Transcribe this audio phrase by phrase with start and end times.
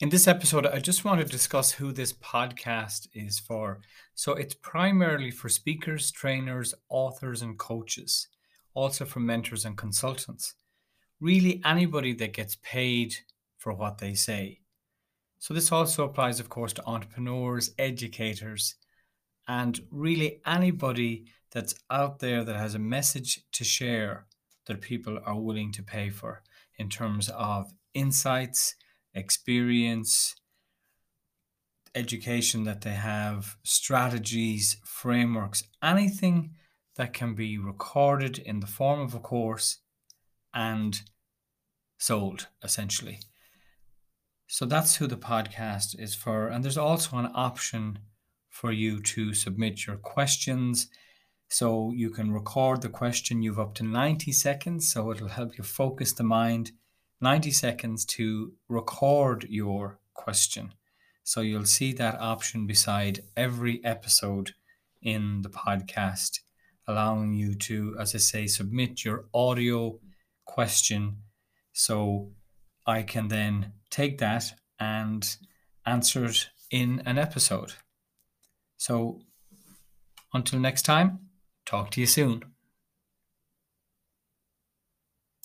[0.00, 3.80] In this episode, I just want to discuss who this podcast is for.
[4.14, 8.28] So, it's primarily for speakers, trainers, authors, and coaches,
[8.74, 10.54] also for mentors and consultants.
[11.18, 13.16] Really, anybody that gets paid
[13.56, 14.60] for what they say.
[15.40, 18.76] So, this also applies, of course, to entrepreneurs, educators,
[19.48, 24.26] and really anybody that's out there that has a message to share
[24.66, 26.44] that people are willing to pay for
[26.78, 28.76] in terms of insights
[29.18, 30.34] experience,
[31.94, 36.54] education that they have, strategies, frameworks, anything
[36.96, 39.78] that can be recorded in the form of a course
[40.54, 41.02] and
[41.98, 43.20] sold essentially.
[44.46, 46.48] So that's who the podcast is for.
[46.48, 47.98] And there's also an option
[48.48, 50.88] for you to submit your questions.
[51.48, 53.42] So you can record the question.
[53.42, 54.90] You've up to 90 seconds.
[54.90, 56.72] So it'll help you focus the mind
[57.20, 60.74] 90 seconds to record your question.
[61.24, 64.52] So you'll see that option beside every episode
[65.02, 66.40] in the podcast,
[66.86, 69.98] allowing you to, as I say, submit your audio
[70.44, 71.18] question.
[71.72, 72.30] So
[72.86, 75.36] I can then take that and
[75.84, 77.74] answer it in an episode.
[78.76, 79.20] So
[80.32, 81.18] until next time,
[81.66, 82.42] talk to you soon.